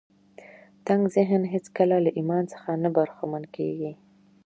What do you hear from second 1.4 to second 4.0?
هېڅکله له ايمان څخه نه برخمن کېږي.